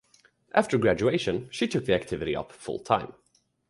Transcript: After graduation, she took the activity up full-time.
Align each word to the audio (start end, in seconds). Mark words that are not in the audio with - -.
After 0.55 0.79
graduation, 0.79 1.47
she 1.51 1.67
took 1.67 1.85
the 1.85 1.93
activity 1.93 2.35
up 2.35 2.51
full-time. 2.51 3.13